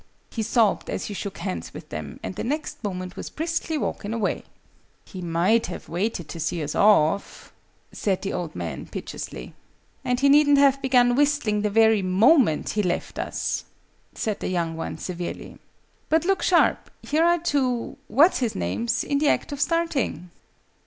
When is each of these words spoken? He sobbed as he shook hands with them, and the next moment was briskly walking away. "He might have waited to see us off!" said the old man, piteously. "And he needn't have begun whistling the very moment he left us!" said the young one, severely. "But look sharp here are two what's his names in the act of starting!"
He 0.31 0.41
sobbed 0.41 0.89
as 0.89 1.05
he 1.05 1.13
shook 1.13 1.37
hands 1.37 1.75
with 1.75 1.89
them, 1.89 2.19
and 2.23 2.33
the 2.33 2.43
next 2.43 2.83
moment 2.83 3.15
was 3.15 3.29
briskly 3.29 3.77
walking 3.77 4.15
away. 4.15 4.45
"He 5.05 5.21
might 5.21 5.67
have 5.67 5.87
waited 5.87 6.27
to 6.29 6.39
see 6.39 6.63
us 6.63 6.73
off!" 6.73 7.53
said 7.91 8.23
the 8.23 8.33
old 8.33 8.55
man, 8.55 8.87
piteously. 8.87 9.53
"And 10.03 10.19
he 10.19 10.27
needn't 10.27 10.57
have 10.57 10.81
begun 10.81 11.13
whistling 11.13 11.61
the 11.61 11.69
very 11.69 12.01
moment 12.01 12.69
he 12.69 12.81
left 12.81 13.19
us!" 13.19 13.65
said 14.15 14.39
the 14.39 14.47
young 14.49 14.75
one, 14.75 14.97
severely. 14.97 15.59
"But 16.09 16.25
look 16.25 16.41
sharp 16.41 16.89
here 17.03 17.23
are 17.23 17.37
two 17.37 17.97
what's 18.07 18.39
his 18.39 18.55
names 18.55 19.03
in 19.03 19.19
the 19.19 19.29
act 19.29 19.51
of 19.51 19.61
starting!" 19.61 20.31